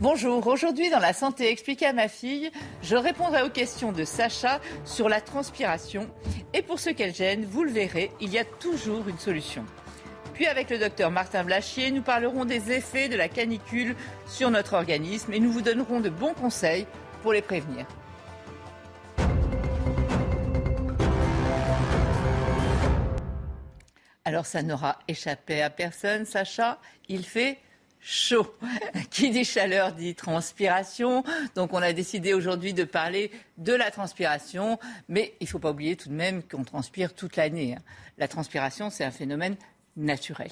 [0.00, 2.50] Bonjour, aujourd'hui dans la santé expliquée à ma fille,
[2.82, 6.08] je répondrai aux questions de Sacha sur la transpiration.
[6.54, 9.62] Et pour ce qu'elle gêne, vous le verrez, il y a toujours une solution.
[10.32, 13.94] Puis avec le docteur Martin Blachier, nous parlerons des effets de la canicule
[14.26, 16.86] sur notre organisme et nous vous donnerons de bons conseils
[17.20, 17.86] pour les prévenir.
[24.24, 26.78] Alors ça n'aura échappé à personne, Sacha,
[27.10, 27.58] il fait
[28.00, 28.54] chaud.
[29.10, 31.22] Qui dit chaleur dit transpiration.
[31.54, 35.70] Donc on a décidé aujourd'hui de parler de la transpiration, mais il ne faut pas
[35.70, 37.74] oublier tout de même qu'on transpire toute l'année.
[37.76, 37.82] hein.
[38.18, 39.56] La transpiration, c'est un phénomène
[39.96, 40.50] naturel.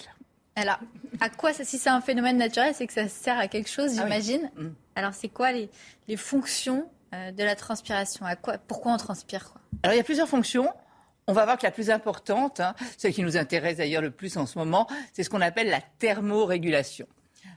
[0.57, 0.79] Alors,
[1.21, 3.93] à quoi ça, si c'est un phénomène naturel, c'est que ça sert à quelque chose,
[3.99, 4.11] Ah oui.
[4.11, 4.51] j'imagine.
[4.57, 4.69] Mm.
[4.97, 5.71] Alors, c'est quoi les,
[6.09, 8.27] les fonctions euh, de la transpiration?
[8.27, 9.61] À quoi, Pourquoi on transpire quoi?
[9.85, 10.69] Alors, il y a plusieurs fonctions.
[11.29, 14.37] On va voir que la plus importante, hein, celle qui nous intéresse d'ailleurs le plus
[14.37, 17.07] en ce moment, c'est ce qu'on appelle la thermorégulation.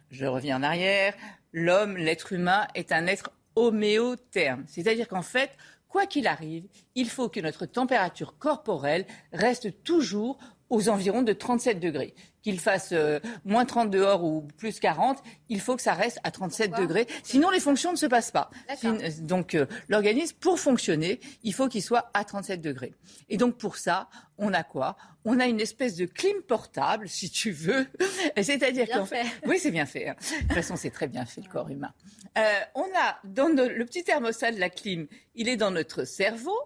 [0.10, 1.14] Je reviens en arrière.
[1.54, 4.64] L'homme, l'être humain, est un être homéotherme.
[4.68, 5.52] C'est-à-dire qu'en fait,
[5.88, 10.38] quoi qu'il arrive, il faut que notre température corporelle reste toujours
[10.72, 12.16] aux environs de 37 degrés.
[12.42, 16.32] Qu'il fasse euh, moins 30 dehors ou plus 40, il faut que ça reste à
[16.32, 17.08] 37 Pourquoi degrés.
[17.22, 18.50] Sinon, les fonctions ne se passent pas.
[18.78, 22.94] Sin- donc, euh, l'organisme, pour fonctionner, il faut qu'il soit à 37 degrés.
[23.30, 24.98] Et donc, pour ça, on a quoi?
[25.24, 27.86] On a une espèce de clim portable, si tu veux.
[28.42, 29.48] C'est-à-dire qu'en fait, fait.
[29.48, 30.08] oui, c'est bien fait.
[30.08, 30.16] hein.
[30.20, 31.94] De toute façon, c'est très bien fait, le corps humain.
[32.40, 32.42] Euh,
[32.74, 35.06] on a dans nos- le petit thermostat de la clim,
[35.36, 36.58] il est dans notre cerveau.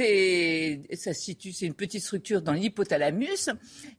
[0.00, 3.50] C'est, ça situe, c'est une petite structure dans l'hypothalamus.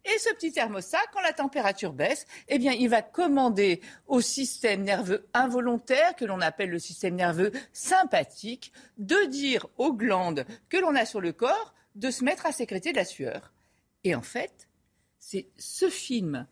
[0.04, 4.82] Et ce petit thermostat, quand la température baisse, eh bien, il va commander au système
[4.82, 10.96] nerveux involontaire, que l'on appelle le système nerveux sympathique, de dire aux glandes que l'on
[10.96, 13.54] a sur le corps de se mettre à sécréter de la sueur.
[14.04, 14.70] Et en fait,
[15.20, 16.48] c'est ce film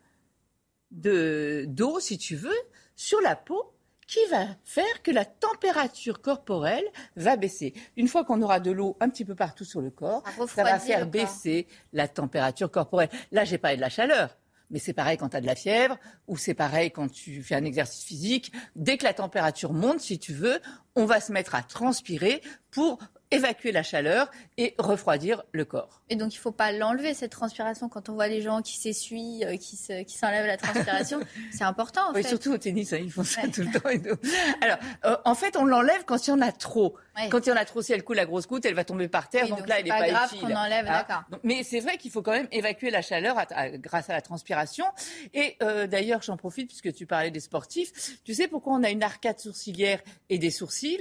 [0.92, 2.62] de d'eau, si tu veux,
[2.96, 3.74] sur la peau
[4.10, 7.76] qui va faire que la température corporelle va baisser.
[7.96, 10.80] Une fois qu'on aura de l'eau un petit peu partout sur le corps, ça va
[10.80, 13.10] faire baisser la température corporelle.
[13.32, 14.36] Là, j'ai parlé de la chaleur.
[14.72, 17.56] Mais c'est pareil quand tu as de la fièvre ou c'est pareil quand tu fais
[17.56, 18.52] un exercice physique.
[18.76, 20.60] Dès que la température monte, si tu veux,
[20.96, 23.00] on va se mettre à transpirer pour
[23.32, 26.02] évacuer la chaleur et refroidir le corps.
[26.10, 27.88] Et donc, il ne faut pas l'enlever, cette transpiration.
[27.90, 31.20] Quand on voit les gens qui s'essuient, euh, qui se- qui s'enlèvent la transpiration,
[31.52, 32.30] c'est important, en Oui, fait.
[32.30, 33.50] surtout au tennis, hein, ils font ça Ouais.
[33.52, 33.90] tout le temps.
[33.90, 34.18] et tout.
[34.62, 36.96] Alors, euh, en fait, on l'enlève quand il y en a trop.
[37.18, 37.30] Ouais.
[37.30, 39.08] Quand il y en a trop, si elle coule la grosse goutte, elle va tomber
[39.08, 39.44] par terre.
[39.44, 40.40] Oui, donc, donc là, c'est elle n'est pas pas, grave utile.
[40.48, 41.24] qu'on enlève, d'accord.
[41.30, 44.14] Donc, Mais c'est vrai qu'il faut quand même évacuer la chaleur à- à- grâce à
[44.14, 44.86] la transpiration.
[45.34, 47.92] Et euh, d'ailleurs, j'en profite puisque tu parlais des sportifs.
[48.24, 51.00] Tu sais pourquoi on a une arcade sourcilière et des sourcils?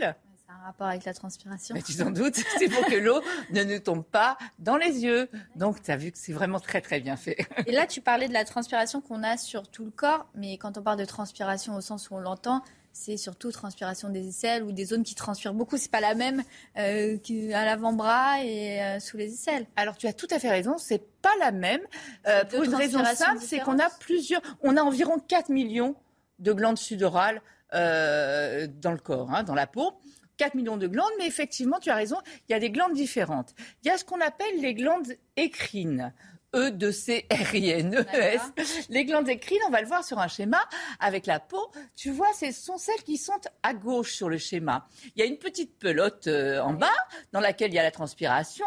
[0.61, 1.75] Un rapport avec la transpiration.
[1.75, 5.29] Mais tu t'en doutes, c'est pour que l'eau ne nous tombe pas dans les yeux.
[5.57, 7.37] Donc, tu as vu que c'est vraiment très, très bien fait.
[7.67, 10.79] Et là, tu parlais de la transpiration qu'on a sur tout le corps, mais quand
[10.79, 14.73] on parle de transpiration au sens où on l'entend, c'est surtout transpiration des aisselles ou
[14.73, 15.77] des zones qui transpirent beaucoup.
[15.77, 16.43] C'est pas la même
[16.79, 19.67] euh, qu'à l'avant-bras et euh, sous les aisselles.
[19.77, 21.83] Alors tu as tout à fait raison, c'est pas la même.
[22.27, 25.95] Euh, pour une raison simple, c'est qu'on a plusieurs, on a environ 4 millions
[26.41, 27.41] de glandes sudorales
[27.75, 29.93] euh, dans le corps, hein, dans la peau.
[30.39, 32.17] 4 millions de glandes, mais effectivement, tu as raison,
[32.49, 33.55] il y a des glandes différentes.
[33.83, 36.15] Il y a ce qu'on appelle les glandes écrines.
[36.57, 38.87] E de C R I N E S.
[38.89, 40.59] Les glandes écrines, on va le voir sur un schéma
[40.99, 41.71] avec la peau.
[41.95, 44.89] Tu vois, ce sont celles qui sont à gauche sur le schéma.
[45.15, 46.89] Il y a une petite pelote euh, en bas
[47.33, 48.65] dans laquelle il y a la transpiration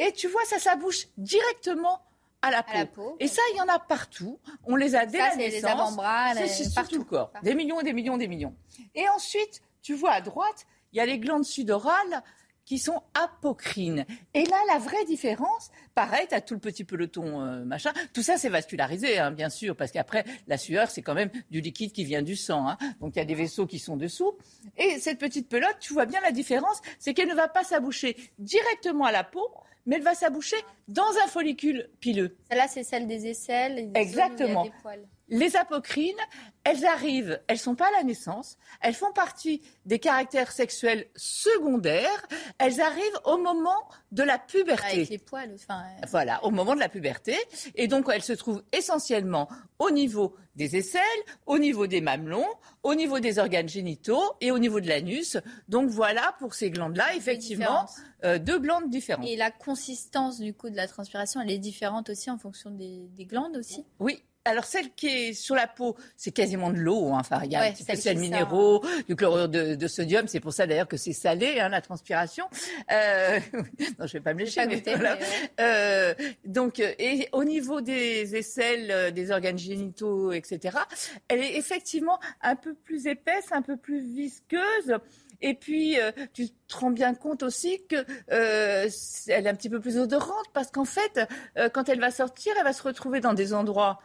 [0.00, 2.02] et tu vois ça s'abouche directement
[2.42, 2.70] à la peau.
[2.74, 3.16] À la peau.
[3.20, 4.40] Et ça, il y en a partout.
[4.64, 5.70] On les a dès Ça, la c'est les naissance.
[5.70, 6.90] avant-bras, C'est- les- partout.
[6.96, 7.32] tout le corps.
[7.44, 8.56] Des millions et des millions, des millions.
[8.96, 12.22] Et ensuite, tu vois à droite, il y a les glandes sudorales
[12.66, 14.06] qui sont apocrines.
[14.32, 17.92] Et là, la vraie différence, pareil, tu as tout le petit peloton, euh, machin.
[18.12, 21.60] Tout ça, c'est vascularisé, hein, bien sûr, parce qu'après, la sueur, c'est quand même du
[21.60, 22.68] liquide qui vient du sang.
[22.68, 22.78] hein.
[23.00, 24.36] Donc, il y a des vaisseaux qui sont dessous.
[24.76, 28.16] Et cette petite pelote, tu vois bien la différence, c'est qu'elle ne va pas s'aboucher
[28.38, 29.48] directement à la peau,
[29.86, 30.56] mais elle va s'aboucher
[30.86, 32.36] dans un follicule pileux.
[32.50, 33.78] Celle-là, c'est celle des aisselles.
[33.78, 34.64] et des zones où il y a Exactement.
[34.64, 35.08] des poils.
[35.30, 36.18] Les apocrines,
[36.64, 42.26] elles arrivent, elles sont pas à la naissance, elles font partie des caractères sexuels secondaires,
[42.58, 44.92] elles arrivent au moment de la puberté.
[44.92, 45.82] Avec les poils, enfin.
[45.82, 46.06] Euh.
[46.08, 47.36] Voilà, au moment de la puberté.
[47.76, 49.48] Et donc, elles se trouvent essentiellement
[49.78, 51.00] au niveau des aisselles,
[51.46, 52.48] au niveau des mamelons,
[52.82, 55.38] au niveau des organes génitaux et au niveau de l'anus.
[55.68, 57.86] Donc voilà, pour ces glandes-là, effectivement,
[58.24, 59.26] euh, deux glandes différentes.
[59.26, 63.08] Et la consistance du coup de la transpiration, elle est différente aussi en fonction des,
[63.14, 63.86] des glandes aussi?
[64.00, 67.12] Oui, alors celle qui est sur la peau, c'est quasiment de l'eau.
[67.12, 67.18] Hein.
[67.20, 70.28] Enfin, il y a un petit peu de sel minéraux, du chlorure de, sodium.
[70.28, 72.46] C'est pour ça d'ailleurs que c'est salé, hein, la transpiration.
[72.92, 73.38] Euh...
[73.98, 74.66] non, je vais pas me lécher.
[74.66, 75.18] Mais voilà.
[75.60, 76.14] euh,
[76.44, 80.78] donc, et au niveau des aisselles, euh, des organes génitaux, etc.,
[81.28, 84.98] elle est effectivement un peu plus épaisse, un peu plus visqueuse.
[85.42, 87.96] Et puis, euh, tu te rends bien compte aussi que
[88.30, 88.88] euh,
[89.28, 91.20] est un petit peu plus odorante parce qu'en fait,
[91.56, 94.00] euh, quand elle va sortir, elle va se retrouver dans des endroits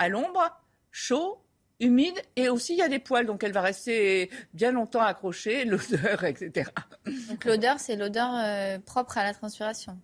[0.00, 0.60] à l'ombre,
[0.90, 1.40] chaud,
[1.78, 5.64] humide, et aussi il y a des poils, donc elle va rester bien longtemps accrochée,
[5.66, 6.70] l'odeur, etc.
[7.28, 9.96] Donc l'odeur, c'est l'odeur euh, propre à la transpiration.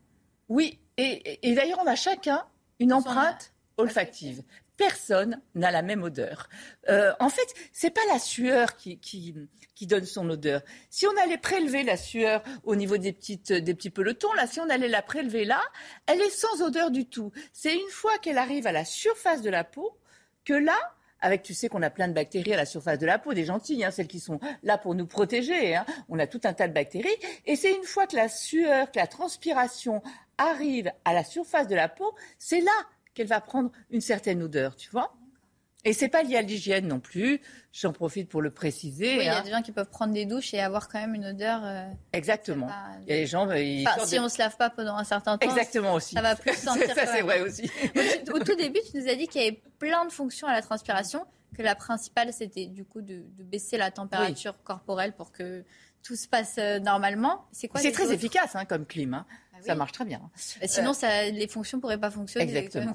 [0.49, 2.45] Oui, et, d'ailleurs on a chacun
[2.79, 4.43] une empreinte olfactive.
[4.77, 6.49] Personne n'a la même odeur.
[6.89, 9.35] Euh, en fait, c'est pas la sueur qui, qui,
[9.75, 10.61] qui, donne son odeur.
[10.91, 14.61] Si on allait prélever la sueur au niveau des, petites, des petits pelotons, là, si
[14.61, 15.61] on allait la prélever là,
[16.07, 17.33] elle est sans odeur du tout.
[17.53, 19.97] C'est une fois qu'elle arrive à la surface de la peau
[20.45, 20.79] que là,
[21.21, 23.45] avec, tu sais qu'on a plein de bactéries à la surface de la peau, des
[23.45, 25.75] gentilles, hein, celles qui sont là pour nous protéger.
[25.75, 25.87] Hein.
[26.09, 27.09] On a tout un tas de bactéries.
[27.47, 30.03] Et c'est une fois que la sueur, que la transpiration
[30.39, 32.73] arrive à la surface de la peau, c'est là
[33.17, 35.13] qu'elle va prendre une certaine odeur, tu vois.
[35.85, 37.41] Et c'est pas lié à l'hygiène non plus.
[37.73, 39.19] J'en profite pour le préciser.
[39.19, 39.43] Oui, il y a hein.
[39.43, 41.61] des gens qui peuvent prendre des douches et avoir quand même une odeur.
[41.63, 42.69] Euh, Exactement.
[43.03, 43.47] Il y a des gens.
[43.47, 43.55] Bah,
[44.05, 45.49] si on se lave pas pendant un certain temps.
[45.49, 46.15] Exactement aussi.
[46.15, 46.93] Ça va plus sentir.
[46.93, 47.71] ça, c'est vrai aussi.
[48.35, 50.61] Au, tout début, tu nous as dit qu'il y avait plein de fonctions à la
[50.61, 51.25] transpiration,
[51.57, 55.65] que la principale c'était du coup de, baisser la température corporelle pour que
[56.03, 57.47] tout se passe euh, normalement.
[57.53, 59.15] C'est quoi C'est très efficace hein, comme clim.
[59.15, 59.27] Hein.
[59.67, 60.21] Ça marche très bien.
[60.61, 62.45] Bah, sinon, ça, les fonctions pourraient pas fonctionner.
[62.45, 62.95] Exactement.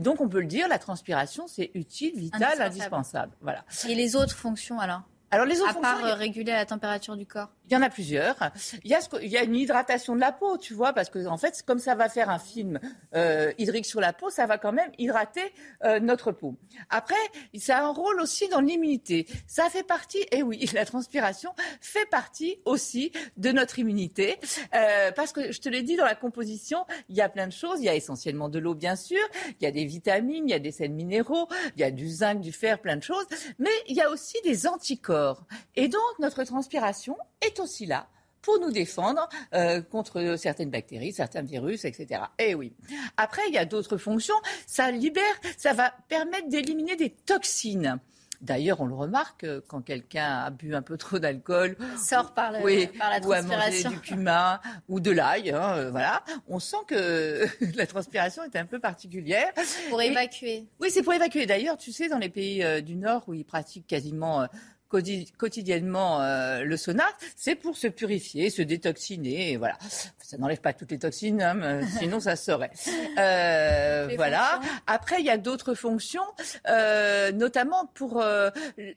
[0.00, 3.32] donc, on peut le dire, la transpiration, c'est utile, vital, indispensable.
[3.40, 3.64] Voilà.
[3.88, 5.02] Et les autres fonctions alors?
[5.30, 7.50] Alors les autres à part euh, réguler la température du corps.
[7.68, 8.36] Il y en a plusieurs.
[8.84, 11.78] Il y a, une hydratation de la peau, tu vois, parce que en fait, comme
[11.78, 12.78] ça va faire un film
[13.14, 15.52] euh, hydrique sur la peau, ça va quand même hydrater
[15.84, 16.56] euh, notre peau.
[16.90, 17.14] Après,
[17.58, 19.26] ça a un rôle aussi dans l'immunité.
[19.46, 24.38] Ça fait partie, et eh oui, la transpiration fait partie aussi de notre immunité,
[24.74, 27.52] euh, parce que je te l'ai dit dans la composition, il y a plein de
[27.52, 27.80] choses.
[27.80, 29.20] Il y a essentiellement de l'eau, bien sûr.
[29.60, 32.08] Il y a des vitamines, il y a des sels minéraux, il y a du
[32.08, 33.26] zinc, du fer, plein de choses.
[33.58, 35.44] Mais il y a aussi des anticorps.
[35.74, 38.08] Et donc notre transpiration est aussi là
[38.46, 42.22] pour nous défendre euh, contre certaines bactéries, certains virus, etc.
[42.38, 42.72] Et eh oui.
[43.16, 44.36] Après, il y a d'autres fonctions.
[44.68, 45.24] Ça libère,
[45.56, 47.98] ça va permettre d'éliminer des toxines.
[48.42, 52.52] D'ailleurs, on le remarque euh, quand quelqu'un a bu un peu trop d'alcool, sort par,
[52.52, 55.50] la transpiration, ou a mangé du cumin ou de l'ail.
[55.50, 59.52] Hein, euh, voilà, on sent que la transpiration est un peu particulière.
[59.88, 60.68] Pour évacuer.
[60.78, 61.46] Oui, c'est pour évacuer.
[61.46, 64.46] D'ailleurs, tu sais, dans les pays du Nord où ils pratiquent quasiment
[64.88, 67.04] quotidiennement euh, le sauna,
[67.36, 69.52] c'est pour se purifier, se détoxiner.
[69.52, 69.78] Et voilà,
[70.18, 72.70] ça n'enlève pas toutes les toxines, hein, sinon ça serait.
[73.18, 74.60] Euh, voilà.
[74.86, 76.26] Après, il y a d'autres fonctions,
[76.68, 78.22] euh, notamment pour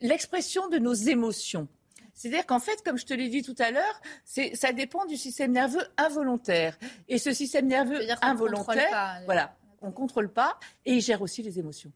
[0.00, 1.68] l'expression de nos émotions.
[2.14, 5.52] C'est-à-dire qu'en fait, comme je te l'ai dit tout à l'heure, ça dépend du système
[5.52, 6.76] nerveux involontaire.
[7.08, 11.90] Et ce système nerveux involontaire, voilà, on contrôle pas et il gère aussi les émotions.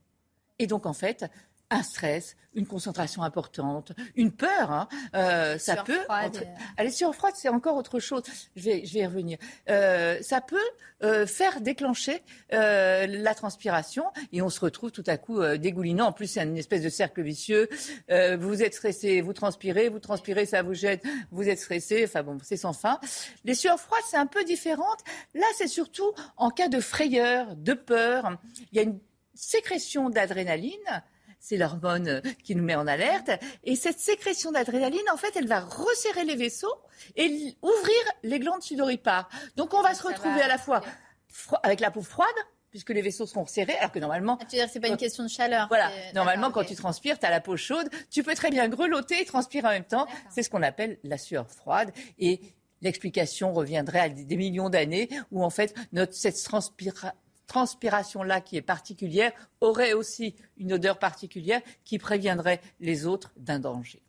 [0.58, 1.26] Et donc, en fait,
[1.70, 4.70] un stress, une concentration importante, une peur.
[4.70, 4.88] Hein.
[5.15, 5.98] Euh, ça peut.
[6.77, 8.22] Allez, sur froide, c'est encore autre chose.
[8.56, 9.38] Je vais, je vais y revenir.
[9.69, 10.56] Euh, ça peut
[11.03, 12.22] euh, faire déclencher
[12.53, 16.06] euh, la transpiration et on se retrouve tout à coup dégoulinant.
[16.06, 17.69] En plus, c'est une espèce de cercle vicieux.
[18.08, 22.05] Vous êtes stressé, vous transpirez, vous transpirez, ça vous jette, vous êtes stressé.
[22.05, 23.00] Enfin bon, c'est sans fin.
[23.44, 25.00] Les sueurs froides, c'est un peu différente.
[25.34, 28.38] Là, c'est surtout en cas de frayeur, de peur.
[28.72, 28.98] Il y a une
[29.34, 31.03] sécrétion d'adrénaline
[31.44, 33.31] c'est l'hormone euh, qui nous met en alerte.
[33.65, 36.74] Et cette sécrétion d'adrénaline, en fait, elle va resserrer les vaisseaux
[37.17, 39.29] et ouvrir les glandes sudoripares.
[39.56, 40.81] Donc on va se retrouver à la fois
[41.63, 42.29] avec la peau froide,
[42.70, 44.39] puisque les vaisseaux seront serrés, alors que normalement...
[44.41, 46.77] Ah, tu veux dire que c'est pas une question de chaleur Voilà, normalement quand tu
[46.77, 49.84] transpires, tu as la peau chaude, tu peux très bien grelotter et transpirer en même
[49.84, 50.06] temps.
[50.31, 51.93] C'est ce qu'on appelle la sueur froide.
[52.19, 52.41] Et
[52.81, 57.13] l'explication reviendrait à des millions d'années où en fait notre, cette transpiration
[57.46, 64.03] transpiration-là qui est particulière aurait aussi une odeur particulière qui préviendrait les autres d'un danger.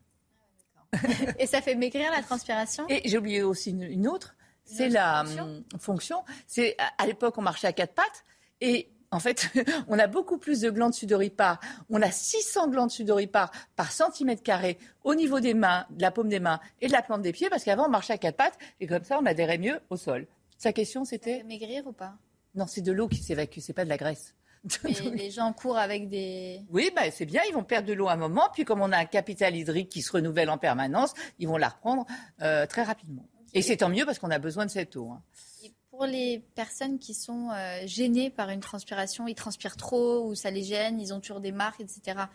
[1.39, 2.85] Et ça fait maigrir la transpiration?
[2.89, 5.43] Et j'ai oublié aussi une, autre, c'est la fonction?
[5.43, 6.23] Hum, fonction.
[6.47, 8.23] C'est à l'époque on marchait à quatre pattes
[8.61, 9.49] et En fait,
[9.87, 11.59] on a beaucoup plus de glandes sudoripares.
[11.89, 16.27] On a 600 glandes sudoripares par centimètre carré au niveau des mains, de la paume
[16.27, 18.57] des mains et de la plante des pieds, parce qu'avant, on marchait à quatre pattes
[18.79, 20.27] et comme ça, on adhérait mieux au sol.
[20.57, 21.43] Sa question, c'était?
[21.43, 22.15] Maigrir ou pas?
[22.55, 24.33] Non, c'est de l'eau qui s'évacue, c'est pas de la graisse.
[25.13, 26.61] Les gens courent avec des.
[26.69, 28.97] Oui, bah, c'est bien, ils vont perdre de l'eau un moment, puis comme on a
[28.97, 32.05] un capital hydrique qui se renouvelle en permanence, ils vont la reprendre
[32.41, 33.27] euh, très rapidement.
[33.53, 35.11] Et c'est tant mieux parce qu'on a besoin de cette eau.
[35.11, 35.21] Hein.
[35.63, 40.35] Et pour les personnes qui sont euh, gênées par une transpiration, ils transpirent trop ou
[40.35, 42.25] ça les gêne, ils ont toujours des marques, etc.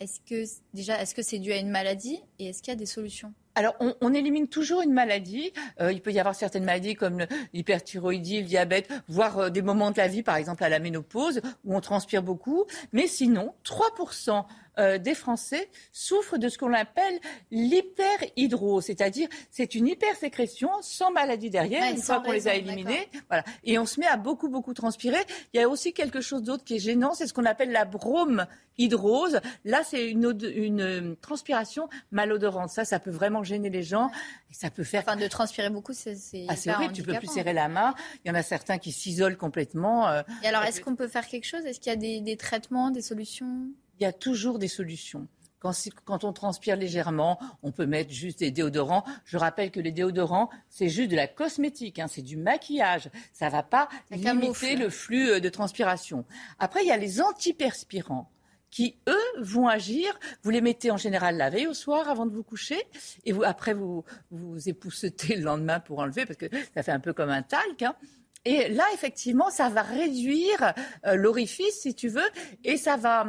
[0.00, 2.78] Est-ce que déjà, est-ce que c'est dû à une maladie et est-ce qu'il y a
[2.78, 3.32] des solutions?
[3.56, 5.52] Alors, on, élimine toujours une maladie.
[5.80, 9.92] Euh, il peut y avoir certaines maladies comme l'hyperthyroïdie, le diabète, voire euh, des moments
[9.92, 12.64] de la vie, par exemple à la ménopause, où on transpire beaucoup.
[12.92, 14.44] Mais sinon, 3%
[14.78, 17.20] euh, des Français souffrent de ce qu'on appelle
[17.52, 23.08] l'hyperhydrose, c'est-à-dire c'est une hypersécrétion sans maladie derrière, une fois qu'on les a éliminés.
[23.28, 23.44] Voilà.
[23.62, 25.20] Et on se met à beaucoup, beaucoup transpirer.
[25.52, 27.84] Il y a aussi quelque chose d'autre qui est gênant, c'est ce qu'on appelle la
[27.84, 29.40] bromhydrose.
[29.64, 32.70] Là, c'est une, une, transpiration malodorante.
[32.70, 34.10] Ça, ça peut vraiment gêner les gens.
[34.50, 35.02] Et ça peut faire.
[35.02, 36.16] Enfin, de transpirer beaucoup, c'est
[36.48, 36.92] ah, horrible.
[36.92, 37.94] Tu peux plus serrer la main.
[38.24, 40.08] Il y en a certains qui s'isolent complètement.
[40.08, 41.64] Euh, et alors, est-ce qu'on peut faire quelque chose?
[41.64, 43.68] Est-ce qu'il y a des, des traitements, des solutions?
[44.00, 45.28] Il y a toujours des solutions.
[46.04, 49.02] Quand, on transpire légèrement, on peut mettre juste des déodorants.
[49.24, 53.08] Je rappelle que les déodorants, c'est juste de la cosmétique, hein, c'est du maquillage.
[53.32, 56.26] Ça ne va pas limiter le flux euh, de transpiration.
[56.58, 58.30] Après, il y a les antiperspirants
[58.74, 60.18] qui, eux, vont agir.
[60.42, 62.82] Vous les mettez en général la veille au soir avant de vous coucher.
[63.24, 66.98] Et vous, après, vous vous époussetez le lendemain pour enlever, parce que ça fait un
[66.98, 67.82] peu comme un talc.
[67.82, 67.94] Hein.
[68.44, 70.74] Et là, effectivement, ça va réduire
[71.06, 72.28] euh, l'orifice, si tu veux,
[72.64, 73.28] et ça va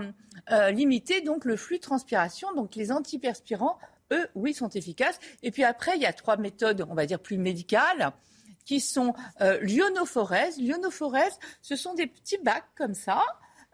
[0.52, 2.52] euh, limiter donc le flux de transpiration.
[2.56, 3.78] Donc les antiperspirants,
[4.14, 5.20] eux, oui, sont efficaces.
[5.44, 8.14] Et puis après, il y a trois méthodes, on va dire, plus médicales
[8.66, 10.58] qui sont euh, l'ionophorèse.
[10.58, 13.22] L'ionophorèse, ce sont des petits bacs comme ça,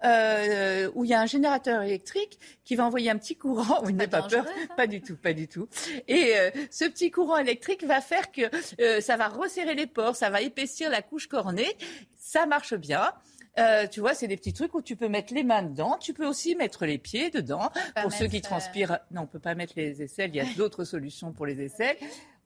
[0.03, 3.81] euh, où il y a un générateur électrique qui va envoyer un petit courant.
[3.83, 4.45] Vous n'avez pas, peur
[4.77, 5.67] Pas du tout, pas du tout.
[6.07, 8.43] Et euh, ce petit courant électrique va faire que
[8.81, 11.77] euh, ça va resserrer les pores, ça va épaissir la couche cornée.
[12.17, 13.11] Ça marche bien.
[13.59, 15.97] Euh, tu vois, c'est des petits trucs où tu peux mettre les mains dedans.
[15.99, 17.69] Tu peux aussi mettre les pieds dedans.
[18.01, 20.31] Pour ceux qui transpirent, non, on peut pas mettre les aisselles.
[20.33, 21.97] Il y a d'autres solutions pour les aisselles.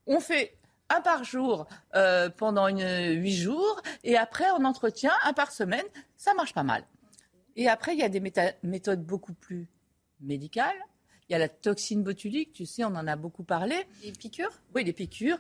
[0.08, 0.58] On fait
[0.90, 5.86] un par jour euh, pendant huit jours et après on entretient un par semaine.
[6.18, 6.84] Ça marche pas mal.
[7.56, 9.68] Et après, il y a des méthodes beaucoup plus
[10.20, 10.76] médicales.
[11.28, 13.76] Il y a la toxine botulique, tu sais, on en a beaucoup parlé.
[14.04, 14.62] Les piqûres?
[14.76, 15.40] Oui, les piqûres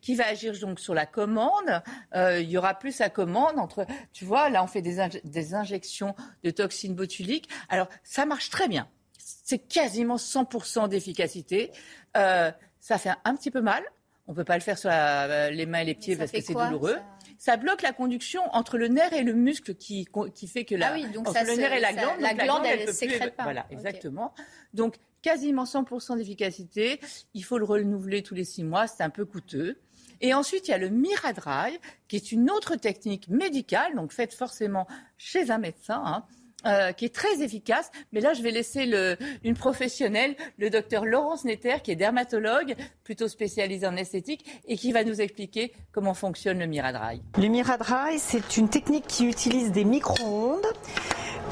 [0.00, 1.82] qui va agir donc sur la commande.
[2.14, 5.54] Euh, il y aura plus à commande entre, tu vois, là on fait des, des
[5.54, 7.48] injections de toxine botulique.
[7.68, 8.88] Alors ça marche très bien.
[9.18, 11.72] C'est quasiment 100% d'efficacité.
[12.16, 13.82] Euh, ça fait un, petit peu mal.
[14.26, 16.94] On peut pas le faire sur les mains et les pieds parce que c'est douloureux
[16.94, 17.17] ça?
[17.56, 20.94] Bloque la conduction entre le nerf et le muscle qui, qui fait que la, ah
[20.94, 23.44] oui, donc entre le nerf et la glande, la, glande, elle, ne sécrète pas.
[23.44, 24.34] Voilà, exactement.
[24.74, 27.00] Donc quasiment 100% d'efficacité.
[27.34, 29.78] Il faut le renouveler tous les six mois, c'est un peu coûteux.
[30.20, 31.78] Et ensuite, il y a le Miradrive,
[32.08, 36.24] qui est une autre technique médicale, donc faite forcément chez un médecin, hein,
[36.66, 37.90] euh, qui est très efficace.
[38.12, 42.74] Mais là, je vais laisser le, une professionnelle, le docteur Laurence Netter, qui est dermatologue,
[43.04, 47.22] plutôt spécialisée en esthétique, et qui va nous expliquer comment fonctionne le Miradry.
[47.36, 50.66] Le Miradry, c'est une technique qui utilise des micro-ondes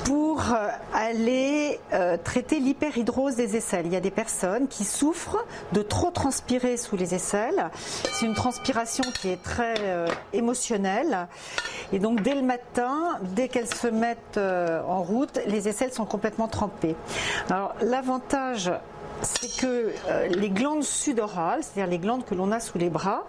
[0.07, 3.87] pour euh, aller euh, traiter l'hyperhydrose des aisselles.
[3.87, 7.71] Il y a des personnes qui souffrent de trop transpirer sous les aisselles.
[8.13, 9.75] C'est une transpiration qui est très
[10.33, 11.27] émotionnelle.
[11.93, 16.47] Et donc dès le matin, dès qu'elles se mettent en route, les aisselles sont complètement
[16.47, 16.95] trempées.
[17.51, 18.71] Alors l'avantage
[19.23, 23.25] c'est que euh, les glandes sudorales, c'est-à-dire les glandes que l'on a sous les bras,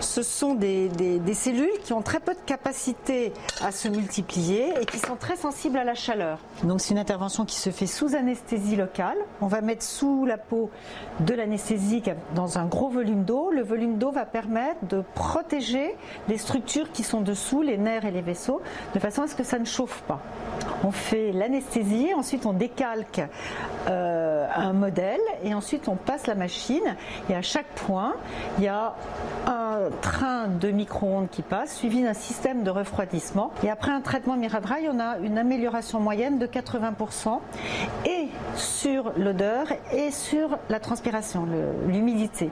[0.00, 0.90] ce sont des,
[1.34, 5.78] cellules qui ont très peu de capacité à se multiplier et qui sont très sensibles
[5.78, 6.38] à la chaleur.
[6.62, 9.18] Donc c'est une intervention qui se fait sous anesthésie locale.
[9.40, 10.70] On va mettre sous la peau
[11.20, 13.50] de l'anesthésique dans un gros volume d'eau.
[13.50, 15.96] Le volume d'eau va permettre de protéger
[16.28, 18.60] les structures qui sont dessous, les nerfs et les vaisseaux,
[18.94, 20.20] de façon à ce que ça ne chauffe pas.
[20.84, 23.22] On fait l'anesthésie, ensuite on décalque
[23.88, 26.96] euh, un modèle et ensuite on passe la machine
[27.30, 28.14] et à chaque point
[28.58, 28.94] il y a
[29.46, 34.36] un train de micro-ondes qui passe suivi d'un système de refroidissement et après un traitement
[34.36, 37.40] Miradry on a une amélioration moyenne de 80%
[38.04, 41.46] et sur l'odeur et sur la transpiration,
[41.86, 42.50] l'humidité.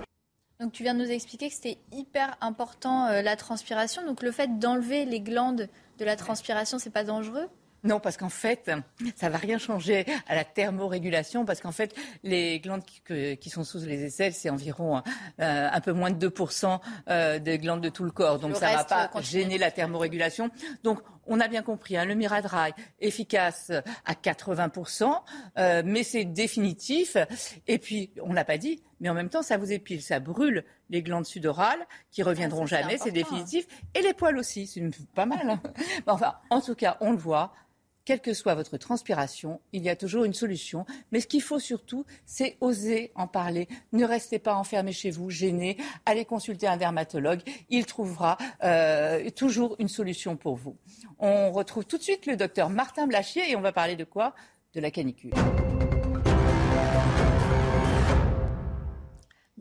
[0.59, 4.07] Donc tu viens de nous expliquer que c'était hyper important euh, la transpiration.
[4.07, 7.49] Donc le fait d'enlever les glandes de la transpiration, c'est pas dangereux?
[7.85, 8.71] Non, parce qu'en fait,
[9.17, 13.79] ça va rien changer à la thermorégulation, parce qu'en fait, les glandes qui, sont sous
[13.79, 15.03] les aisselles, c'est environ
[15.41, 18.39] euh, un peu moins de 2% euh, des glandes de tout le corps.
[18.39, 20.51] Donc ça ne va pas gêner la thermorégulation.
[20.85, 23.71] Donc on a bien compris, hein, le Miradrag, efficace
[24.05, 25.13] à 80%,
[25.59, 27.17] euh, mais c'est définitif.
[27.67, 30.65] Et puis, on n'a pas dit, mais en même temps, ça vous épile, ça brûle
[30.91, 33.67] les glandes sudorales qui reviendront Ah, c'est jamais, c'est définitif.
[33.95, 34.83] Et les poils aussi, c'est
[35.15, 35.49] pas mal.
[35.49, 35.61] hein.
[36.07, 37.53] Enfin, en tout cas, on le voit.
[38.05, 40.85] Quelle que soit votre transpiration, il y a toujours une solution.
[41.13, 43.69] Mais ce qu'il faut surtout, c'est oser en parler.
[43.93, 45.77] Ne restez pas enfermé chez vous, gêné.
[46.05, 47.43] Allez consulter un dermatologue.
[47.71, 50.77] Il trouvera euh, toujours une solution pour vous.
[51.21, 54.35] On retrouve tout de suite le docteur Martin Blachier et on va parler de quoi?
[54.75, 55.33] De la canicule.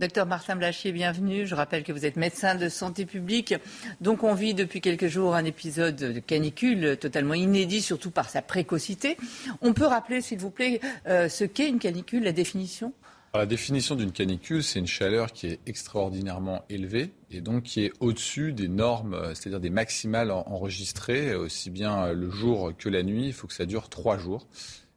[0.01, 1.45] Docteur Martin Blachier, bienvenue.
[1.45, 3.53] Je rappelle que vous êtes médecin de santé publique.
[4.01, 8.41] Donc on vit depuis quelques jours un épisode de canicule totalement inédit, surtout par sa
[8.41, 9.15] précocité.
[9.61, 12.93] On peut rappeler, s'il vous plaît, euh, ce qu'est une canicule, la définition?
[13.35, 17.93] La définition d'une canicule, c'est une chaleur qui est extraordinairement élevée et donc qui est
[17.99, 22.89] au-dessus des normes, euh, c'est-à-dire des maximales en- enregistrées, aussi bien euh, le jour que
[22.89, 23.27] la nuit.
[23.27, 24.47] Il faut que ça dure trois jours.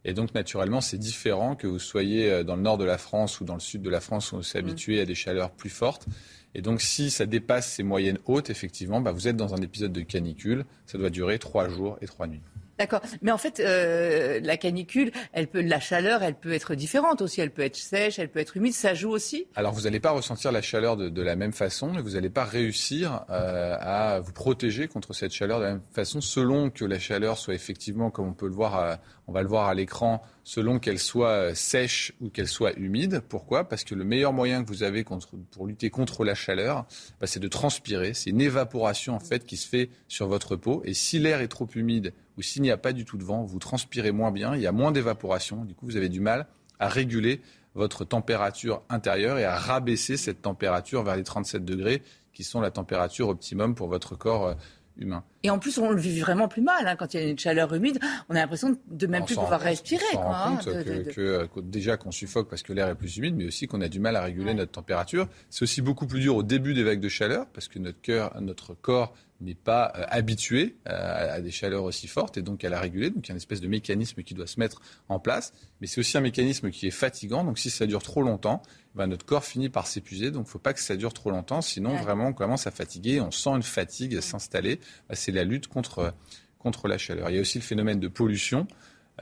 [0.05, 3.41] Et donc, naturellement, c'est différent que vous soyez euh, dans le nord de la France
[3.41, 5.71] ou dans le sud de la France où on s'est habitué à des chaleurs plus
[5.71, 6.07] fortes.
[6.55, 9.93] Et donc, si ça dépasse ces moyennes hautes, effectivement, bah, vous êtes dans un épisode
[9.93, 10.65] de canicule.
[10.87, 12.43] Ça doit durer trois jours et trois nuits.
[12.79, 13.01] D'accord.
[13.23, 15.13] Mais en fait, euh, la canicule,
[15.55, 17.41] la chaleur, elle peut être différente aussi.
[17.41, 18.75] Elle peut être sèche, elle peut être humide.
[18.75, 19.47] Ça joue aussi.
[19.55, 22.45] Alors vous n'allez pas ressentir la chaleur de, la même façon et vous n'allez pas
[22.45, 26.99] réussir euh, à vous protéger contre cette chaleur de la même façon selon que la
[26.99, 30.99] chaleur soit effectivement, comme on peut à- on va le voir à l'écran, selon qu'elle
[30.99, 33.23] soit euh, sèche ou qu'elle soit humide.
[33.29, 33.69] Pourquoi?
[33.69, 36.87] Parce que le meilleur moyen que vous avez contre- pour lutter contre la chaleur,
[37.21, 38.15] bah, c'est de transpirer.
[38.15, 41.49] C'est une évaporation en fait qui se fait sur votre peau et si l'air est
[41.49, 44.55] trop humide ou s'il n'y a pas du tout de vent, vous transpirez moins bien,
[44.55, 45.65] il y a moins d'évaporation.
[45.65, 46.47] Du coup, vous avez du mal
[46.79, 47.41] à réguler
[47.75, 52.71] votre température intérieure et à rabaisser cette température vers les 37 degrés qui sont la
[52.71, 54.55] température optimum pour votre corps euh,
[54.99, 55.25] humain.
[55.43, 56.87] Et en plus, on le vit vraiment plus mal.
[56.87, 56.97] hein.
[56.97, 57.99] Quand il y a une chaleur humide,
[58.29, 60.05] on a l'impression de même On plus pouvoir compte- respirer.
[60.15, 62.49] On quoi, rend hein, compte de- que, de- de- que, euh, que déjà qu'on suffoque
[62.49, 64.73] parce que l'air est plus humide, mais aussi qu'on a du mal à réguler notre
[64.73, 65.29] température.
[65.51, 68.41] C'est aussi beaucoup plus dur au début des vagues de chaleur parce que notre, cœur,
[68.41, 72.69] notre corps n'est pas euh, habitué euh, à des chaleurs aussi fortes et donc à
[72.69, 73.11] la réguler.
[73.11, 75.53] Donc il y a une espèce de mécanisme qui doit se mettre en place.
[75.81, 77.45] Mais c'est aussi un mécanisme qui est fatigant.
[77.45, 78.63] Donc si ça dure trop longtemps,
[78.95, 80.31] ben, notre corps finit par s'épuiser.
[80.31, 81.61] Donc il ne faut pas que ça dure trop longtemps.
[81.63, 82.01] Sinon, Ouais.
[82.03, 83.21] vraiment, on commence à fatiguer.
[83.21, 84.77] On sent une fatigue s'installer.
[85.09, 86.15] Ben, c'est la lutte contre,
[86.59, 87.29] contre la chaleur.
[87.31, 88.67] Il y a aussi le phénomène de pollution.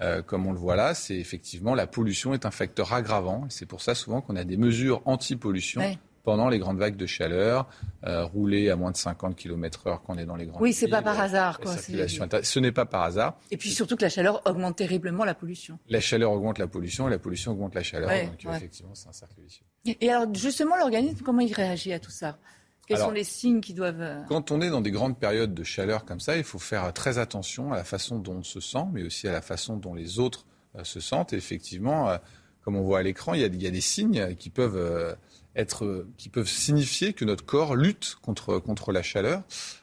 [0.01, 3.46] Euh, comme on le voit là, c'est effectivement la pollution est un facteur aggravant.
[3.51, 5.98] C'est pour ça souvent qu'on a des mesures anti-pollution Ouais.
[6.23, 7.69] Pendant les grandes vagues de chaleur,
[8.05, 10.89] euh, rouler à moins de 50 km/h quand on est dans les grandes Oui, c'est
[10.89, 11.59] pas par euh, hasard.
[11.61, 11.77] Quoi.
[11.77, 13.39] Ce n'est pas par hasard.
[13.51, 15.79] Et puis surtout que la chaleur augmente terriblement la pollution.
[15.89, 18.09] La chaleur augmente la pollution et la pollution augmente la chaleur.
[18.09, 18.57] Ouais, donc euh, ouais.
[18.57, 19.65] effectivement, c'est un cercle vicieux.
[20.01, 22.39] Et alors, justement, l'organisme, comment il réagit à tout ça?
[22.87, 24.01] Quels Alors, sont les signes qui doivent...
[24.01, 26.93] euh, Quand on est dans des grandes périodes de chaleur comme ça, il faut faire
[26.93, 29.95] très attention à la façon dont on se sent, mais aussi à la façon dont
[29.95, 31.33] les autres euh, se sentent.
[31.33, 32.19] Et effectivement, euh,
[32.63, 35.17] comme on voit à l'écran, il y a, il y a des signes qui peuvent
[35.57, 39.43] être, euh, qui peuvent signifier que notre corps lutte contre contre la chaleur.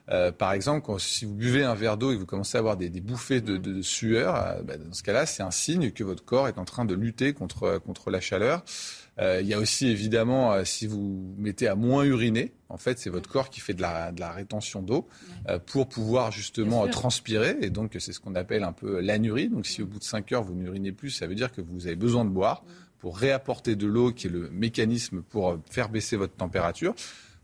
[0.09, 2.59] Euh, par exemple, quand, si vous buvez un verre d'eau et que vous commencez à
[2.59, 5.51] avoir des, des bouffées de, de- de sueur, euh, bah, dans ce cas-là, c'est un
[5.51, 8.63] signe que votre corps est en train de lutter contre contre la chaleur.
[9.19, 12.97] Euh, il y a aussi évidemment, euh, si vous mettez à moins uriner, en fait,
[12.99, 15.07] c'est votre corps qui fait de la, de la rétention d'eau
[15.49, 17.57] euh, pour pouvoir justement transpirer.
[17.61, 19.49] Et donc, c'est ce qu'on appelle un peu l'anurie.
[19.49, 21.85] Donc, si au bout de 5 heures, vous n'urinez plus, ça veut dire que vous
[21.87, 22.63] avez besoin de boire
[22.99, 26.93] pour réapporter de l'eau, qui est le mécanisme pour euh, faire baisser votre température.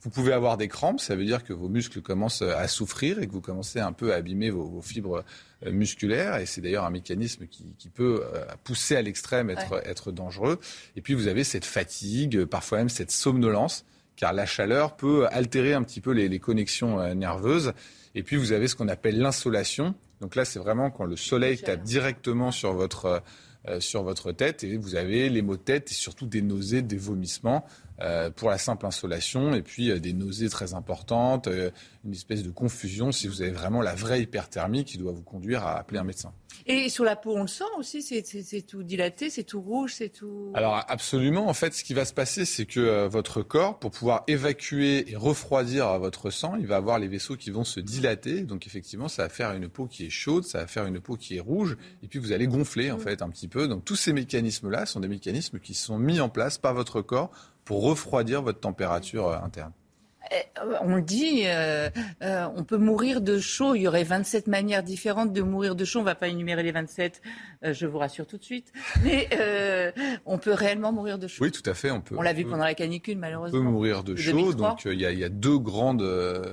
[0.01, 3.27] Vous pouvez avoir des crampes, ça veut dire que vos muscles commencent à souffrir et
[3.27, 5.23] que vous commencez un peu à abîmer vos, vos fibres
[5.65, 6.35] euh, musculaires.
[6.37, 10.59] Et c'est d'ailleurs un mécanisme qui, qui peut euh, pousser à l'extrême, être, être dangereux.
[10.95, 13.83] Et puis vous avez cette fatigue, euh, parfois même cette somnolence,
[14.15, 17.73] car la chaleur peut altérer un petit peu les, les connexions euh, nerveuses.
[18.13, 19.95] Et puis vous avez ce qu'on appelle l'insolation.
[20.21, 23.19] Donc là, c'est vraiment quand le soleil tape directement sur votre, euh, euh,
[23.79, 26.97] sur votre tête et vous avez les maux de tête et surtout des nausées, des
[26.97, 27.65] vomissements
[28.01, 31.71] euh, pour la simple insolation et puis euh, des nausées très importantes, euh,
[32.03, 35.63] une espèce de confusion si vous avez vraiment la vraie hyperthermie qui doit vous conduire
[35.65, 36.33] à appeler un médecin.
[36.67, 40.09] Et sur la peau, on le sent aussi, c'est- tout dilaté, c'est tout rouge, c'est
[40.09, 40.51] tout...
[40.55, 43.91] Alors absolument, en fait, ce qui va se passer, c'est que euh, votre corps, pour
[43.91, 47.79] pouvoir évacuer et refroidir euh, votre sang, il va avoir les vaisseaux qui vont se
[47.79, 48.41] dilater.
[48.41, 51.15] Donc effectivement, ça va faire une peau qui est chaude, ça va faire une peau
[51.15, 53.54] qui est rouge, et puis vous allez gonfler en fait un petit peu.
[53.67, 57.31] Donc tous ces mécanismes-là sont des mécanismes qui sont mis en place par votre corps
[57.63, 59.71] pour refroidir votre température euh, interne.
[60.33, 61.89] Euh, On le dit, euh,
[62.23, 63.75] euh, on peut mourir de chaud.
[63.75, 65.99] Il y aurait 27 manières différentes de mourir de chaud.
[65.99, 67.21] On ne va pas énumérer les 27,
[67.63, 68.73] euh, je vous rassure tout de suite.
[69.03, 69.29] Mais
[70.25, 71.43] on peut réellement mourir de chaud.
[71.43, 71.91] Oui, tout à fait.
[71.91, 72.15] On peut.
[72.17, 73.59] on l'a vu pendant la canicule, On malheureusement.
[73.59, 74.31] peut mourir de De chaud.
[74.31, 74.69] 2003.
[74.69, 76.03] Donc, il y, y a deux grandes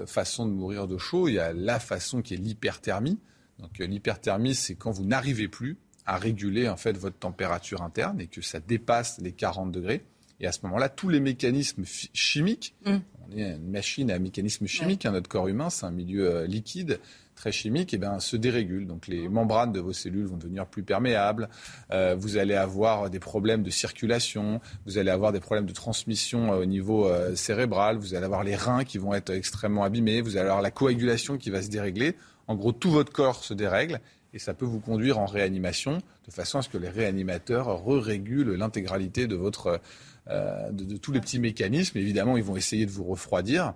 [0.07, 1.29] façons de mourir de chaud.
[1.29, 3.19] Il y a la façon qui est l'hyperthermie.
[3.59, 8.27] Donc l'hyperthermie, c'est quand vous n'arrivez plus à réguler en fait votre température interne et
[8.27, 10.05] que ça dépasse les 40 degrés.
[10.43, 12.97] Et à ce moment-là, tous les mécanismes chimiques, mm.
[13.31, 16.47] on est une machine à mécanismes chimiques, hein, notre corps humain, c'est un milieu euh,
[16.49, 16.99] liquide,
[17.37, 18.88] très chimique, et eh ben, se dérégulent.
[18.88, 21.49] Donc les membranes de vos cellules vont devenir plus perméables,
[21.93, 26.53] euh, vous allez avoir des problèmes de circulation, vous allez avoir des problèmes de transmission
[26.53, 30.37] euh, au niveau cérébral, vous allez avoir les reins qui vont être extrêmement abîmés, vous
[30.37, 32.17] allez avoir la coagulation qui va se dérégler.
[32.49, 34.01] En gros, tout votre corps se dérègle
[34.35, 38.55] et ça peut vous conduire en réanimation de façon à ce que les réanimateurs re-régulent
[38.55, 39.81] l'intégralité de votre
[40.29, 41.99] euh, de, tous les petits mécanismes.
[41.99, 43.75] Évidemment, ils vont essayer de vous refroidir.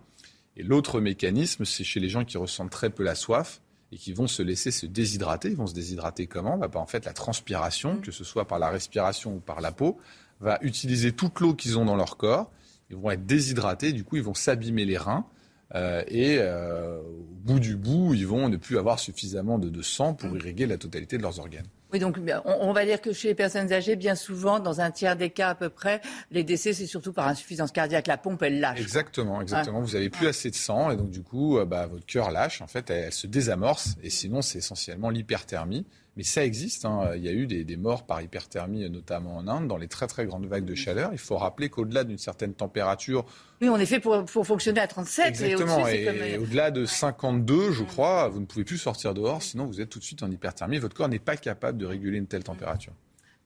[0.57, 3.61] Et l'autre mécanisme, c'est chez les gens qui ressentent très peu la soif
[3.93, 5.49] et qui vont se laisser se déshydrater.
[5.49, 6.57] Ils vont se déshydrater comment?
[6.57, 8.01] Bah, En fait, la transpiration, mm.
[8.01, 9.99] que ce soit par la respiration ou par la peau,
[10.41, 12.51] va utiliser toute l'eau qu'ils ont dans leur corps.
[12.91, 15.27] Ils vont être déshydratés, du coup, ils vont s'abîmer les reins.
[15.75, 19.83] Euh, et euh, au bout du bout, ils vont ne plus avoir suffisamment de, de
[19.83, 20.37] sang pour mm.
[20.37, 21.67] irriguer la totalité de leurs organes.
[21.93, 25.15] Oui, donc on, va dire que chez les personnes âgées, bien souvent, dans un tiers
[25.15, 26.01] des cas à peu près,
[26.33, 28.09] les décès, c'est surtout par insuffisance cardiaque.
[28.09, 28.81] La pompe, elle lâche.
[28.81, 29.81] Exactement, exactement.
[29.81, 32.61] Vous n'avez plus assez de sang et donc du coup, euh, bah, votre cœur lâche.
[32.61, 35.87] En fait, elle se désamorce et sinon, c'est essentiellement l'hyperthermie.
[36.17, 36.85] Mais ça existe.
[36.85, 37.11] Hein.
[37.17, 40.25] Il y a eu des, morts par hyperthermie, notamment en Inde, dans les très très
[40.25, 41.11] grandes vagues de chaleur.
[41.13, 43.27] Il faut rappeler qu'au-delà d'une certaine température.
[43.61, 45.27] Oui, on est fait pour, fonctionner à 37.
[45.27, 45.87] Exactement.
[45.87, 49.91] Et, au-delà de 52, je crois, vous ne pouvez plus sortir dehors, sinon vous êtes
[49.91, 50.79] tout de suite en hyperthermie.
[50.79, 52.93] Votre corps n'est pas capable de réguler une telle température.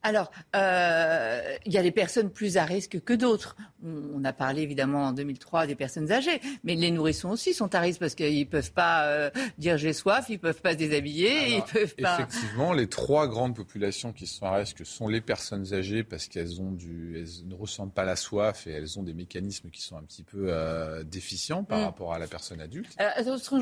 [0.03, 3.57] Alors, euh, il y a des personnes plus à risque que d'autres.
[3.85, 7.81] On, a parlé évidemment en 2003 des personnes âgées, mais les nourrissons aussi sont à
[7.81, 10.77] risque parce qu'ils ne peuvent pas euh, dire j'ai soif, ils ne peuvent pas se
[10.77, 12.21] déshabiller, ils peuvent pas.
[12.21, 16.61] Effectivement, les trois grandes populations qui sont à risque sont les personnes âgées parce qu'elles
[16.61, 19.97] ont du, elles ne ressentent pas la soif et elles ont des mécanismes qui sont
[19.97, 21.85] un petit peu euh, déficients par mm.
[21.85, 22.95] rapport à la personne adulte.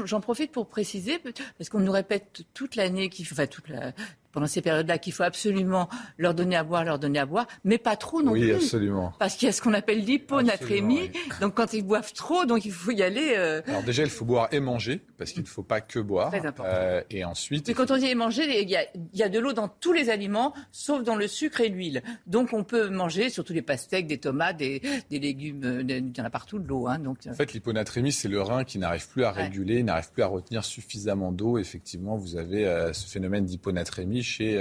[0.04, 1.20] J'en profite pour préciser
[1.58, 3.92] parce qu'on nous répète toute l'année qu'il faut, enfin toute la,
[4.32, 7.78] pendant ces périodes-là qu'il faut absolument leur donner à boire, leur donner à boire, mais
[7.78, 8.44] pas trop non plus.
[8.44, 9.12] Oui, absolument.
[9.18, 11.10] Parce qu'il y a ce qu'on appelle l'hyponatrémie.
[11.40, 13.34] Donc quand ils boivent trop, donc il faut y aller.
[13.36, 16.30] Euh, Alors déjà, il faut boire et manger, parce qu'il ne faut pas que boire.
[16.30, 16.72] Très important.
[16.74, 17.68] Euh, et ensuite.
[17.68, 19.68] Mais quand on dit et manger, il y, a, il y a de l'eau dans
[19.68, 22.02] tous les aliments, sauf dans le sucre et l'huile.
[22.26, 26.20] Donc on peut manger surtout des pastèques, des tomates, des, des légumes, euh, il y
[26.20, 26.88] en a partout de l'eau.
[26.88, 27.18] Hein, donc.
[27.28, 30.64] En fait, l'hyponatrémie, c'est le rein qui n'arrive plus à réguler, n'arrive plus à retenir
[30.64, 31.58] suffisamment d'eau.
[31.58, 34.58] Effectivement, vous avez ce phénomène d'hyponatrémie chez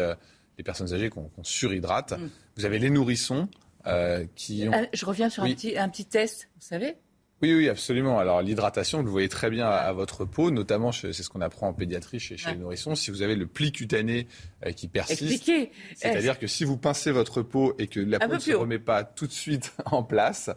[0.57, 2.13] les personnes âgées qu'on surhydrate.
[2.13, 2.29] Mm.
[2.57, 3.47] Vous avez les nourrissons
[3.87, 4.73] euh, qui ont...
[4.73, 6.95] Euh, je reviens sur un, petit, un petit test, vous savez
[7.43, 8.17] oui, oui, absolument.
[8.17, 11.67] Alors l'hydratation, vous le voyez très bien à, votre peau, notamment c'est ce qu'on apprend
[11.67, 12.95] en pédiatrie chez, les nourrissons.
[12.95, 14.27] Si vous avez le pli cutané
[14.65, 15.51] euh, qui persiste,
[15.95, 19.03] c'est-à-dire que si vous pincez votre peau et que la peau ne se remet pas
[19.03, 20.49] tout de suite en place,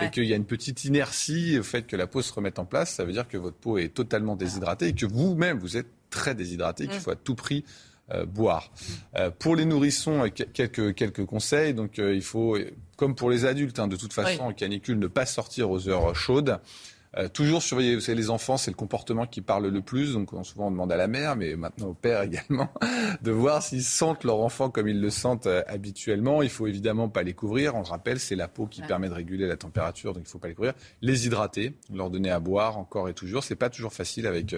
[0.00, 2.64] et qu'il y a une petite inertie au fait que la peau se remette en
[2.64, 5.88] place, ça veut dire que votre peau est totalement déshydratée et que vous-même vous êtes
[6.08, 7.00] très déshydraté, qu'il mm.
[7.00, 7.64] faut à tout prix
[8.26, 8.70] boire.
[9.16, 11.74] Euh, pour les nourrissons, euh, quelques, quelques conseils.
[11.74, 12.56] Donc il faut,
[12.96, 16.14] comme pour les adultes, hein, de toute façon, en canicule, ne pas sortir aux heures
[16.14, 16.58] chaudes.
[17.32, 20.12] toujours surveiller, vous savez, les enfants, c'est le comportement qui parle le plus.
[20.12, 22.68] Donc, souvent, on demande à la mère, mais maintenant au père également,
[23.22, 26.42] de voir s'ils sentent leur enfant comme ils le sentent habituellement.
[26.42, 27.74] Il faut évidemment pas les couvrir.
[27.74, 30.38] On le rappelle, c'est la peau qui permet de réguler la température, donc il faut
[30.38, 30.74] pas les couvrir.
[31.02, 33.42] Les hydrater, leur donner à boire encore et toujours.
[33.42, 34.54] C'est pas toujours facile avec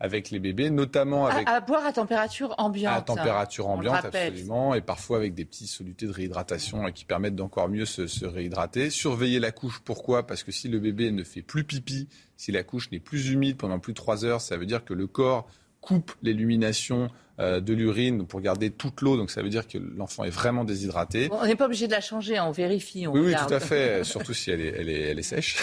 [0.00, 1.46] avec les bébés, notamment avec...
[1.46, 2.96] À, boire à température ambiante.
[2.96, 7.36] À température ambiante, absolument, et parfois avec des petits solutés de réhydratation euh, qui permettent
[7.36, 8.88] d'encore mieux se, se, réhydrater.
[8.88, 10.26] Surveiller la couche, pourquoi?
[10.26, 12.08] Parce que si le bébé ne fait plus pipi,
[12.38, 14.94] si la couche n'est plus humide pendant plus de trois heures, ça veut dire que
[14.94, 15.46] le corps
[15.82, 17.10] coupe l'élimination
[17.40, 19.16] euh, de l'urine pour garder toute l'eau.
[19.16, 21.28] Donc ça veut dire que l'enfant est vraiment déshydraté.
[21.32, 23.06] on n'est pas obligé de la changer, on vérifie.
[23.06, 25.56] On oui, oui, tout à fait, surtout si elle est, elle est, elle est sèche.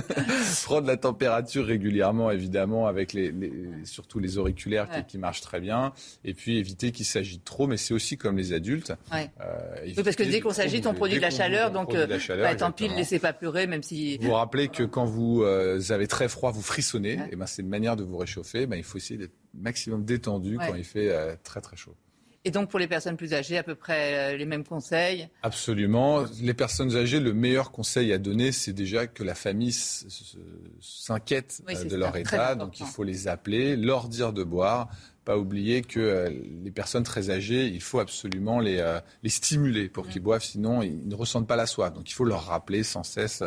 [0.64, 3.32] Prendre la température régulièrement, évidemment, avec les,
[3.84, 5.92] surtout les auriculaires qui, marchent très bien.
[6.24, 8.92] Et puis éviter qu'il s'agite trop, mais c'est aussi comme les adultes.
[9.12, 9.26] Euh,
[9.84, 12.70] oui, parce que dès qu'on s'agite, on produit de la chaleur, donc euh, bah, tant
[12.70, 14.18] pis, ne laissez pas pleurer, même si.
[14.18, 17.14] Vous vous rappelez que quand vous avez très froid, vous frissonnez.
[17.14, 18.66] Et eh ben c'est une manière de vous réchauffer.
[18.66, 21.94] Ben, il faut essayer d'être maximum détendu quand il fait euh, très très chaud.
[22.46, 25.30] Et donc pour les personnes plus âgées, à peu près euh, les mêmes conseils?
[25.42, 26.26] Absolument.
[26.42, 31.84] Les personnes âgées, le meilleur conseil à donner, c'est déjà que la famille s'inquiète euh,
[31.84, 32.54] de leur état.
[32.54, 34.90] Donc il faut les appeler, leur dire de boire.
[35.24, 36.28] Pas oublier que
[36.62, 41.08] les personnes très âgées, il faut absolument les, les stimuler pour qu'ils boivent, sinon ils
[41.08, 41.94] ne ressentent pas la soif.
[41.94, 43.42] Donc il faut leur rappeler sans cesse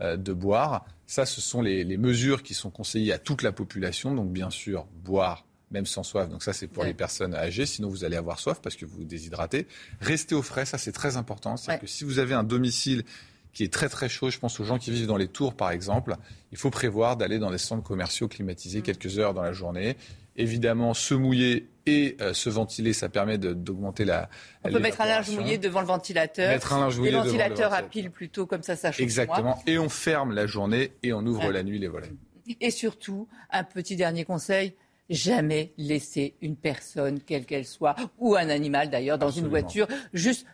[0.00, 0.84] de boire.
[1.08, 4.14] Ça, ce sont les, les, mesures qui sont conseillées à toute la population.
[4.14, 6.28] Donc bien sûr, boire même sans soif.
[6.28, 7.66] Donc ça, c'est pour les personnes âgées.
[7.66, 9.66] Sinon, vous allez avoir soif parce que vous vous déshydratez.
[10.00, 11.56] Restez au frais, ça c'est très important.
[11.56, 13.04] C'est que si vous avez un domicile
[13.52, 15.70] qui est très très chaud, je pense aux gens qui vivent dans les tours par
[15.70, 16.16] exemple,
[16.52, 18.82] il faut prévoir d'aller dans des centres commerciaux climatisés mm.
[18.82, 19.96] quelques heures dans la journée
[20.38, 24.30] Évidemment, se mouiller et euh, se ventiler, ça permet d'augmenter la.
[24.62, 26.50] On peut mettre un linge mouillé devant le ventilateur.
[26.50, 27.74] Mettre un linge mouillé devant le ventilateur.
[27.74, 29.60] à pile plutôt, comme ça, ça chauffe Exactement.
[29.66, 32.12] Et on ferme la journée et on ouvre la nuit les volets.
[32.60, 34.74] Et surtout, un petit dernier conseil
[35.08, 40.46] jamais laisser une personne, quelle qu'elle soit, ou un animal d'ailleurs, dans une voiture, juste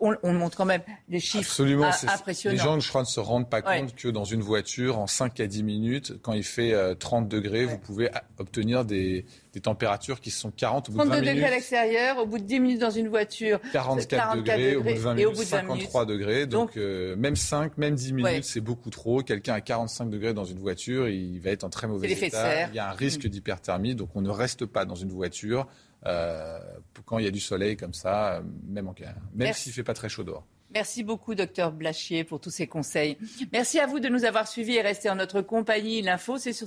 [0.00, 2.52] on, montre quand même les chiffres Absolument, impressionnants.
[2.52, 5.40] Les gens, je crois, ne se rendent pas compte que dans une voiture, en 5
[5.40, 9.24] à 10 minutes, quand il fait 30 euh, degrés, vous pouvez obtenir des,
[9.56, 11.24] températures qui sont 40 au bout de 20 minutes.
[11.24, 13.60] 32 degrés à l'extérieur, au bout de 10 minutes dans une voiture.
[13.72, 16.46] 44, degrés, au bout de 20 minutes, 53 degrés.
[16.46, 19.22] Donc, euh, même 5, même 10 minutes, c'est beaucoup trop.
[19.22, 22.68] Quelqu'un à 45 degrés dans une voiture, il va être en très mauvais état.
[22.68, 23.28] Il y a un risque mm.
[23.28, 25.66] d'hyperthermie, donc on ne reste pas dans une voiture
[26.06, 26.58] euh,
[27.04, 28.94] quand il y a du soleil comme ça, même, en,
[29.34, 30.46] même s'il ne fait pas très chaud dehors.
[30.74, 33.16] Merci beaucoup, docteur Blachier, pour tous ces conseils.
[33.52, 36.02] Merci à vous de nous avoir suivis et rester en notre compagnie.
[36.02, 36.66] L'info, c'est sur.